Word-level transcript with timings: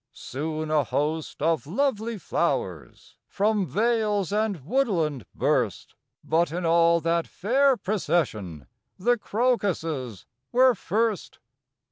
Soon 0.13 0.71
a 0.71 0.83
host 0.83 1.43
of 1.43 1.67
lovely 1.67 2.17
flowers 2.17 3.17
From 3.27 3.67
vales 3.67 4.33
and 4.33 4.65
woodland 4.65 5.27
burst; 5.35 5.93
But 6.23 6.51
in 6.51 6.65
all 6.65 6.99
that 7.01 7.27
fair 7.27 7.77
procession 7.77 8.65
The 8.97 9.19
crocuses 9.19 10.25
were 10.51 10.73
first. 10.73 11.37